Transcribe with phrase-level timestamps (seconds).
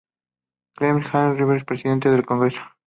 [0.75, 1.33] Clemente J.
[1.35, 2.61] Revilla, Presidente del Congreso.